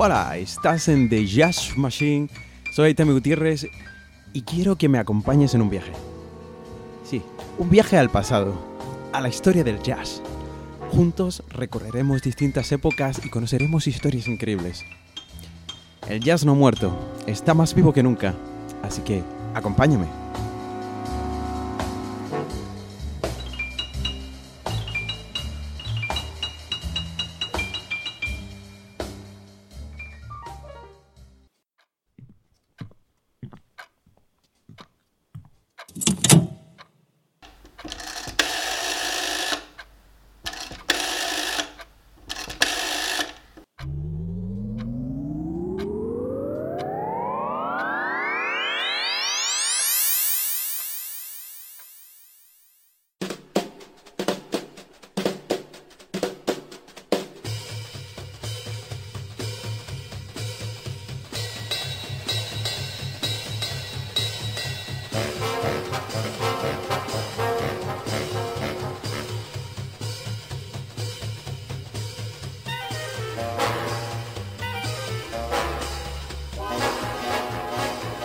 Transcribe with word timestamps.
Hola, 0.00 0.36
estás 0.36 0.86
en 0.86 1.08
The 1.08 1.26
Jazz 1.26 1.76
Machine. 1.76 2.28
Soy 2.70 2.94
Temi 2.94 3.12
Gutiérrez 3.14 3.66
y 4.32 4.42
quiero 4.42 4.78
que 4.78 4.88
me 4.88 5.00
acompañes 5.00 5.54
en 5.54 5.60
un 5.60 5.70
viaje. 5.70 5.90
Sí, 7.02 7.20
un 7.58 7.68
viaje 7.68 7.98
al 7.98 8.08
pasado, 8.08 8.54
a 9.12 9.20
la 9.20 9.28
historia 9.28 9.64
del 9.64 9.82
jazz. 9.82 10.22
Juntos 10.92 11.42
recorreremos 11.48 12.22
distintas 12.22 12.70
épocas 12.70 13.20
y 13.24 13.28
conoceremos 13.28 13.88
historias 13.88 14.28
increíbles. 14.28 14.84
El 16.08 16.20
jazz 16.20 16.44
no 16.44 16.54
muerto, 16.54 16.96
está 17.26 17.52
más 17.52 17.74
vivo 17.74 17.92
que 17.92 18.04
nunca, 18.04 18.36
así 18.84 19.02
que 19.02 19.24
acompáñame. 19.52 20.06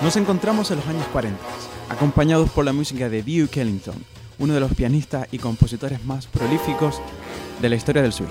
Nos 0.04 0.18
encontramos 0.18 0.70
en 0.70 0.80
los 0.80 0.88
años 0.88 1.08
40, 1.14 1.40
acompañados 1.88 2.50
por 2.50 2.66
la 2.66 2.73
música 2.73 3.08
de 3.08 3.23
Duke 3.23 3.62
Ellington, 3.62 3.96
uno 4.38 4.54
de 4.54 4.59
los 4.59 4.73
pianistas 4.73 5.30
y 5.32 5.38
compositores 5.38 6.04
más 6.04 6.28
prolíficos 6.28 7.02
de 7.62 7.70
la 7.70 7.78
historia 7.78 8.02
del 8.02 8.12
swing. 8.12 8.28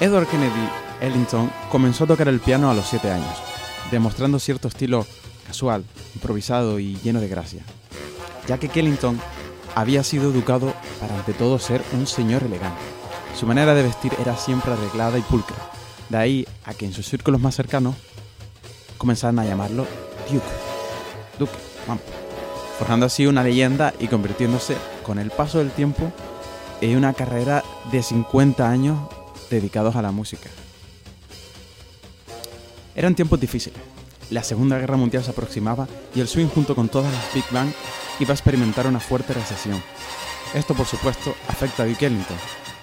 Edward 0.00 0.26
Kennedy 0.26 0.68
Ellington 1.00 1.48
comenzó 1.70 2.04
a 2.04 2.06
tocar 2.08 2.26
el 2.26 2.40
piano 2.40 2.68
a 2.68 2.74
los 2.74 2.88
7 2.88 3.08
años, 3.08 3.36
demostrando 3.92 4.40
cierto 4.40 4.66
estilo 4.66 5.06
casual, 5.46 5.84
improvisado 6.16 6.80
y 6.80 6.96
lleno 6.96 7.20
de 7.20 7.28
gracia, 7.28 7.62
ya 8.48 8.58
que 8.58 8.68
Ellington 8.74 9.20
había 9.76 10.02
sido 10.02 10.32
educado 10.32 10.74
para 10.98 11.16
ante 11.16 11.34
todo 11.34 11.60
ser 11.60 11.84
un 11.92 12.08
señor 12.08 12.42
elegante. 12.42 12.82
Su 13.38 13.46
manera 13.46 13.74
de 13.74 13.84
vestir 13.84 14.12
era 14.20 14.36
siempre 14.36 14.72
arreglada 14.72 15.18
y 15.18 15.22
pulcra, 15.22 15.70
de 16.08 16.16
ahí 16.16 16.48
a 16.64 16.74
que 16.74 16.84
en 16.84 16.92
sus 16.92 17.06
círculos 17.06 17.40
más 17.40 17.54
cercanos 17.54 17.94
comenzaron 19.04 19.38
a 19.38 19.44
llamarlo 19.44 19.86
Duke. 20.30 20.46
Duke, 21.38 21.52
vamos. 21.86 22.02
Forjando 22.78 23.04
así 23.04 23.26
una 23.26 23.44
leyenda 23.44 23.92
y 24.00 24.08
convirtiéndose 24.08 24.78
con 25.02 25.18
el 25.18 25.30
paso 25.30 25.58
del 25.58 25.72
tiempo 25.72 26.10
en 26.80 26.96
una 26.96 27.12
carrera 27.12 27.62
de 27.92 28.02
50 28.02 28.66
años 28.66 28.98
dedicados 29.50 29.94
a 29.96 30.00
la 30.00 30.10
música. 30.10 30.48
Eran 32.96 33.14
tiempos 33.14 33.38
difíciles. 33.38 33.78
La 34.30 34.42
Segunda 34.42 34.78
Guerra 34.78 34.96
Mundial 34.96 35.22
se 35.22 35.32
aproximaba 35.32 35.86
y 36.14 36.20
el 36.20 36.28
swing 36.28 36.46
junto 36.46 36.74
con 36.74 36.88
todas 36.88 37.12
las 37.12 37.34
Big 37.34 37.44
Bang 37.50 37.68
iba 38.20 38.30
a 38.30 38.34
experimentar 38.34 38.86
una 38.86 39.00
fuerte 39.00 39.34
recesión. 39.34 39.82
Esto 40.54 40.72
por 40.72 40.86
supuesto 40.86 41.34
afecta 41.48 41.82
a 41.82 41.86
Duke 41.86 42.06
Ellington, 42.06 42.38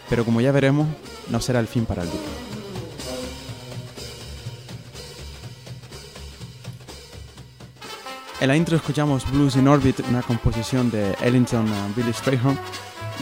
pero 0.08 0.24
como 0.24 0.40
ya 0.40 0.52
veremos, 0.52 0.88
no 1.32 1.42
será 1.42 1.59
el 1.59 1.68
fin 1.68 1.88
para 1.88 2.03
el 2.03 2.12
Duke. 2.12 2.51
En 8.41 8.47
la 8.47 8.56
intro 8.57 8.75
escuchamos 8.75 9.29
Blues 9.31 9.56
in 9.56 9.68
Orbit, 9.68 10.00
una 10.09 10.24
composición 10.24 10.90
de 10.90 11.16
Ellington 11.22 11.68
y 11.68 11.94
Billy 11.96 12.12
Strayhorn, 12.12 12.57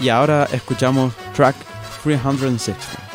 y 0.01 0.07
ahora 0.07 0.47
escuchamos 0.53 1.13
track 1.35 1.57
360. 2.03 3.08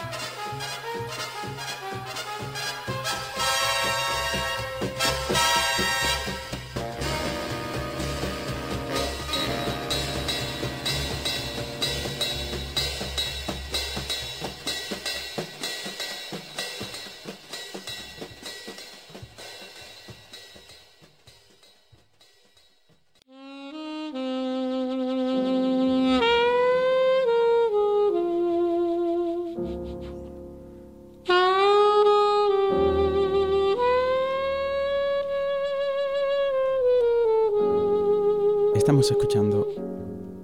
Estamos 38.85 39.11
escuchando 39.11 39.67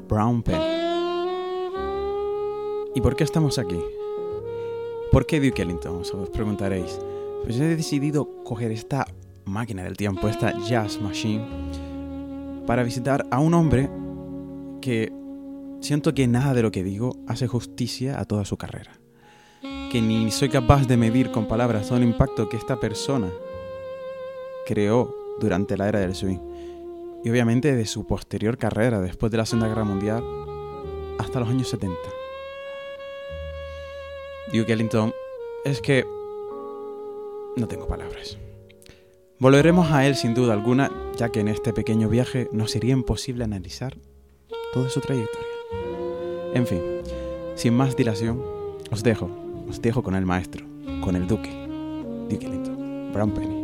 Brown 0.09 0.43
Pen. 0.43 0.63
¿Y 2.95 3.01
por 3.03 3.15
qué 3.15 3.25
estamos 3.25 3.59
aquí? 3.59 3.79
¿Por 5.13 5.27
qué 5.27 5.41
Duke 5.41 5.61
Ellington? 5.61 6.01
Os 6.01 6.31
preguntaréis. 6.31 6.99
Pues 7.45 7.61
he 7.61 7.77
decidido 7.77 8.43
coger 8.43 8.73
esta 8.73 9.07
máquina 9.45 9.83
del 9.83 9.99
tiempo, 9.99 10.27
esta 10.27 10.59
Jazz 10.67 11.03
Machine, 11.03 11.47
para 12.67 12.83
visitar 12.83 13.27
a 13.31 13.41
un 13.41 13.53
hombre 13.53 13.91
que 14.81 15.13
siento 15.83 16.15
que 16.15 16.27
nada 16.27 16.55
de 16.55 16.63
lo 16.63 16.71
que 16.71 16.83
digo 16.83 17.17
hace 17.27 17.47
justicia 17.47 18.19
a 18.19 18.25
toda 18.25 18.47
su 18.47 18.57
carrera. 18.57 18.93
Que 19.93 20.01
ni 20.01 20.31
soy 20.31 20.49
capaz 20.49 20.87
de 20.87 20.97
medir 20.97 21.31
con 21.31 21.47
palabras 21.47 21.89
todo 21.89 21.99
el 21.99 22.05
impacto 22.05 22.49
que 22.49 22.57
esta 22.57 22.81
persona 22.81 23.29
creó 24.67 25.15
durante 25.41 25.77
la 25.77 25.89
era 25.91 25.99
del 25.99 26.15
swing 26.15 26.70
y 27.25 27.31
obviamente 27.31 27.75
de 27.75 27.87
su 27.87 28.07
posterior 28.07 28.59
carrera 28.59 29.01
después 29.01 29.31
de 29.31 29.39
la 29.39 29.47
Segunda 29.47 29.69
Guerra 29.69 29.85
Mundial 29.85 30.25
hasta 31.19 31.41
los 31.41 31.49
años 31.49 31.69
70. 31.69 31.97
Duke 34.53 34.73
Ellington 34.73 35.13
es 35.65 35.81
que 35.81 36.05
no 37.57 37.69
tengo 37.69 37.87
palabras. 37.87 38.39
Volveremos 39.39 39.91
a 39.91 40.07
él 40.07 40.17
sin 40.17 40.35
duda 40.35 40.53
alguna, 40.53 40.91
ya 41.17 41.31
que 41.31 41.41
en 41.41 41.49
este 41.49 41.73
pequeño 41.73 42.09
viaje 42.09 42.49
no 42.53 42.67
sería 42.67 42.93
imposible 42.93 43.45
analizar 43.45 43.97
toda 44.73 44.91
su 44.91 45.01
trayectoria. 45.01 45.49
En 46.55 46.67
fin, 46.67 46.83
sin 47.55 47.75
más 47.75 47.97
dilación, 47.97 48.43
os 48.91 49.03
dejo, 49.03 49.31
os 49.69 49.81
dejo 49.81 50.03
con 50.03 50.15
el 50.15 50.27
maestro, 50.27 50.67
con 51.01 51.17
el 51.17 51.27
duque, 51.27 51.51
Duke 52.29 52.47
Ellington, 52.47 53.13
Brown 53.13 53.31
Penny. 53.33 53.60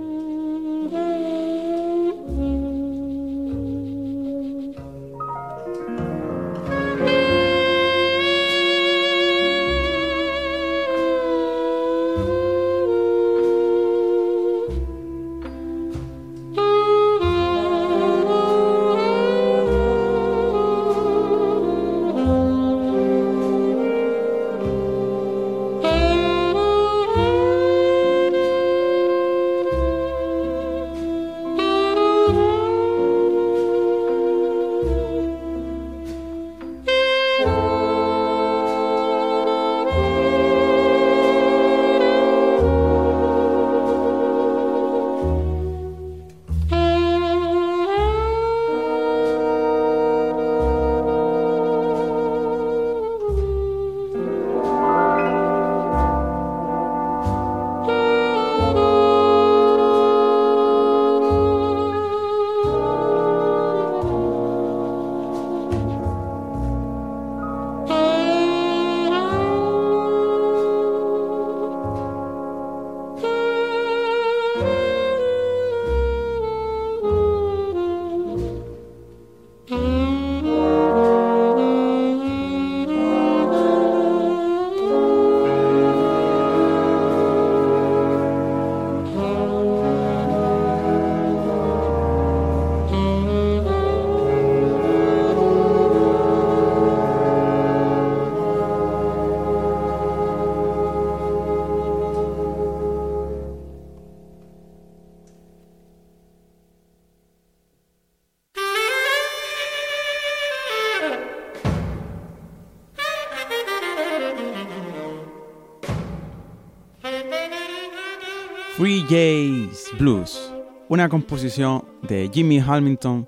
Free 118.76 119.06
Jays 119.08 119.87
Blues, 119.99 120.52
una 120.90 121.08
composición 121.08 121.82
de 122.02 122.31
Jimmy 122.31 122.58
Hamilton, 122.58 123.26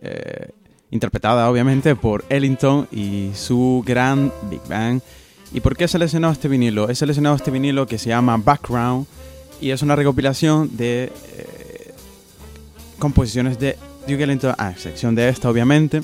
eh, 0.00 0.50
interpretada 0.92 1.50
obviamente 1.50 1.96
por 1.96 2.24
Ellington 2.28 2.86
y 2.92 3.32
su 3.34 3.82
gran 3.84 4.32
Big 4.48 4.60
Bang. 4.68 5.00
¿Y 5.52 5.58
por 5.58 5.76
qué 5.76 5.84
he 5.84 5.88
seleccionado 5.88 6.32
este 6.32 6.46
vinilo? 6.46 6.88
He 6.88 6.94
seleccionado 6.94 7.34
este 7.34 7.50
vinilo 7.50 7.88
que 7.88 7.98
se 7.98 8.10
llama 8.10 8.36
Background 8.36 9.06
y 9.60 9.70
es 9.70 9.82
una 9.82 9.96
recopilación 9.96 10.76
de 10.76 11.12
eh, 11.36 11.92
composiciones 13.00 13.58
de 13.58 13.76
Duke 14.06 14.22
Ellington, 14.22 14.54
a 14.56 14.70
excepción 14.70 15.16
de 15.16 15.28
esta 15.28 15.50
obviamente, 15.50 16.02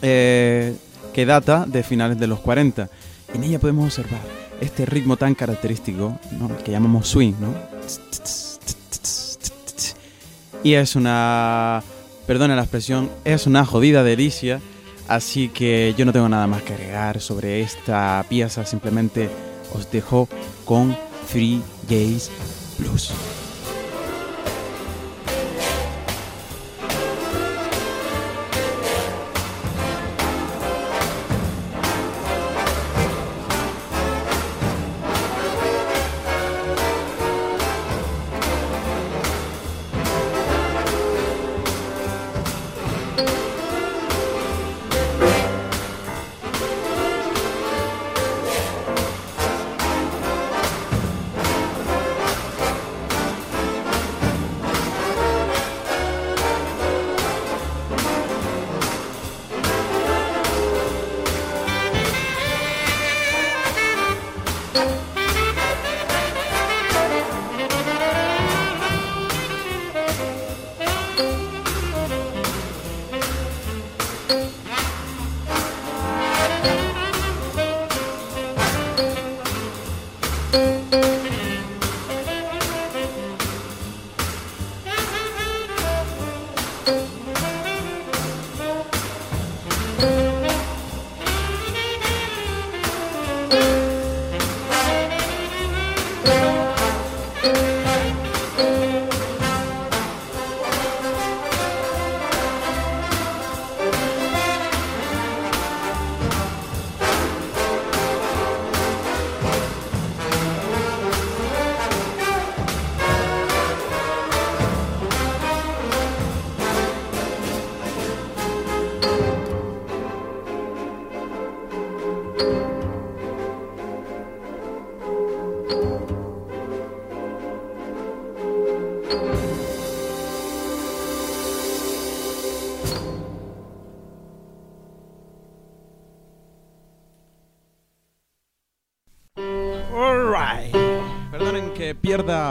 eh, 0.00 0.74
que 1.12 1.26
data 1.26 1.66
de 1.66 1.82
finales 1.82 2.18
de 2.18 2.26
los 2.26 2.40
40. 2.40 2.88
En 3.34 3.44
ella 3.44 3.58
podemos 3.58 3.84
observar 3.84 4.22
este 4.62 4.86
ritmo 4.86 5.18
tan 5.18 5.34
característico, 5.34 6.18
que 6.64 6.70
llamamos 6.72 7.08
swing, 7.08 7.34
¿no? 7.38 7.71
Y 10.64 10.74
es 10.74 10.94
una, 10.94 11.82
perdona 12.26 12.54
la 12.54 12.62
expresión, 12.62 13.10
es 13.24 13.46
una 13.46 13.64
jodida 13.64 14.04
delicia, 14.04 14.60
así 15.08 15.48
que 15.48 15.94
yo 15.98 16.04
no 16.04 16.12
tengo 16.12 16.28
nada 16.28 16.46
más 16.46 16.62
que 16.62 16.74
agregar 16.74 17.20
sobre 17.20 17.62
esta 17.62 18.24
pieza, 18.28 18.64
simplemente 18.64 19.28
os 19.74 19.90
dejo 19.90 20.28
con 20.64 20.96
Free 21.26 21.60
Gays 21.88 22.30
Blues. 22.78 23.12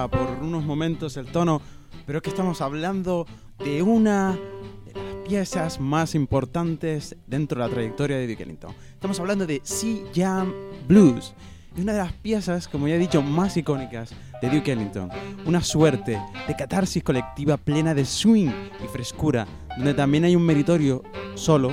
Por 0.08 0.38
unos 0.41 0.63
momentos 0.63 1.17
el 1.17 1.27
tono, 1.27 1.62
pero 2.05 2.17
es 2.17 2.24
que 2.24 2.29
estamos 2.29 2.62
hablando 2.62 3.25
de 3.63 3.81
una 3.81 4.38
de 4.86 4.93
las 4.93 5.15
piezas 5.27 5.79
más 5.79 6.15
importantes 6.15 7.15
dentro 7.27 7.62
de 7.62 7.67
la 7.67 7.74
trayectoria 7.74 8.17
de 8.17 8.27
Duke 8.27 8.43
Ellington. 8.43 8.74
Estamos 8.93 9.20
hablando 9.20 9.46
de 9.46 9.62
Sea 9.63 10.03
Jam 10.13 10.53
Blues. 10.88 11.34
Es 11.75 11.84
una 11.84 11.93
de 11.93 12.00
las 12.00 12.13
piezas, 12.13 12.67
como 12.67 12.88
ya 12.88 12.96
he 12.96 13.00
dicho, 13.00 13.22
más 13.22 13.55
icónicas 13.55 14.13
de 14.41 14.50
Duke 14.50 14.74
Ellington. 14.74 15.10
Una 15.46 15.62
suerte 15.62 16.20
de 16.48 16.55
catarsis 16.55 17.03
colectiva 17.03 17.58
plena 17.58 17.93
de 17.93 18.03
swing 18.03 18.50
y 18.84 18.88
frescura, 18.91 19.48
donde 19.77 19.93
también 19.93 20.25
hay 20.25 20.36
un 20.36 20.46
meritorio 20.46 21.01
solo, 21.36 21.72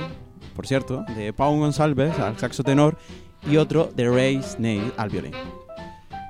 por 0.55 0.67
cierto, 0.67 1.03
de 1.15 1.33
Pau 1.33 1.57
González 1.57 2.17
al 2.19 2.37
saxo 2.37 2.63
tenor 2.63 2.97
y 3.49 3.57
otro 3.57 3.91
de 3.95 4.09
Ray 4.09 4.41
Snail 4.41 4.93
al 4.97 5.09
violín. 5.09 5.33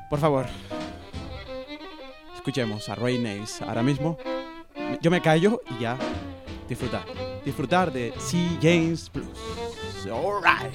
Por 0.09 0.19
favor, 0.19 0.47
escuchemos 2.39 2.87
a 2.87 2.95
Ray 2.95 3.19
Nace 3.19 3.63
ahora 3.65 3.83
mismo. 3.83 4.17
Yo 5.01 5.11
me 5.11 5.21
callo 5.21 5.61
y 5.69 5.81
ya 5.81 5.97
disfrutar. 6.67 7.03
Disfrutar 7.43 7.91
de 7.91 8.13
C. 8.17 8.37
James 8.61 9.11
Blues. 9.11 10.07
Alright. 10.09 10.73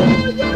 Oh, 0.00 0.04
Hallelujah! 0.06 0.47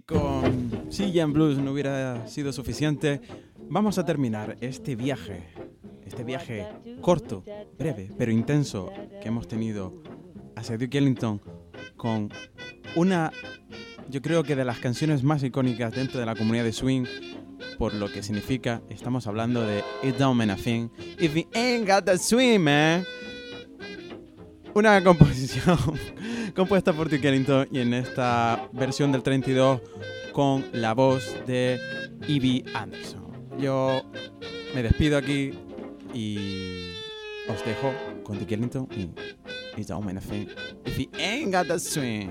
Brazilian 0.00 1.32
Blues 1.32 1.58
no 1.58 1.72
hubiera 1.72 2.26
sido 2.26 2.52
suficiente, 2.52 3.20
vamos 3.68 3.98
a 3.98 4.04
terminar 4.04 4.56
este 4.60 4.96
viaje, 4.96 5.44
este 6.06 6.24
viaje 6.24 6.66
corto, 7.00 7.44
breve, 7.78 8.10
pero 8.16 8.32
intenso 8.32 8.90
que 9.20 9.28
hemos 9.28 9.48
tenido 9.48 10.02
hacia 10.56 10.78
Duke 10.78 10.96
Ellington 10.96 11.40
con 11.96 12.30
una, 12.94 13.32
yo 14.08 14.22
creo 14.22 14.42
que 14.42 14.56
de 14.56 14.64
las 14.64 14.78
canciones 14.78 15.22
más 15.22 15.42
icónicas 15.42 15.92
dentro 15.92 16.20
de 16.20 16.26
la 16.26 16.34
comunidad 16.34 16.64
de 16.64 16.72
swing, 16.72 17.04
por 17.78 17.94
lo 17.94 18.10
que 18.10 18.22
significa, 18.22 18.82
estamos 18.88 19.26
hablando 19.26 19.66
de 19.66 19.82
It 20.02 20.16
Don't 20.16 20.38
Mean 20.38 20.50
a 20.50 20.56
Thing, 20.56 20.88
If 21.18 21.34
You 21.34 21.48
Ain't 21.54 21.88
Got 21.88 22.04
the 22.04 22.18
Swing, 22.18 22.60
man. 22.60 23.04
Una 24.74 25.04
composición 25.04 25.78
compuesta 26.54 26.92
por 26.92 27.08
Duke 27.08 27.28
Ellington 27.28 27.68
y 27.70 27.80
en 27.80 27.94
esta 27.94 28.68
versión 28.72 29.12
del 29.12 29.22
32 29.22 29.80
con 30.32 30.64
la 30.72 30.94
voz 30.94 31.34
de 31.46 31.80
Evie 32.28 32.64
Anderson. 32.74 33.22
Yo 33.58 34.02
me 34.74 34.82
despido 34.82 35.18
aquí 35.18 35.52
y 36.14 36.90
os 37.48 37.64
dejo 37.64 37.92
con 38.22 38.38
Duke 38.38 38.54
Ellington 38.54 38.88
y 38.90 39.10
It's 39.78 39.88
Don't 39.88 40.04
Mean 40.04 40.18
a 40.18 40.20
Thing 40.20 40.48
If 40.84 40.98
You 40.98 41.08
Ain't 41.18 41.54
Got 41.54 41.68
the 41.68 41.78
Swing. 41.78 42.30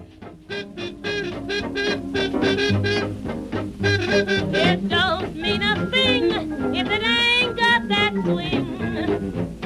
It 4.53 4.87
don't 4.89 5.35
mean 5.35 5.63
a 5.63 5.87
thing 5.89 6.75
if 6.75 6.87
it 6.87 7.03
ain't 7.03 7.57
got 7.57 7.87
that 7.87 8.13
swing. 8.23 9.60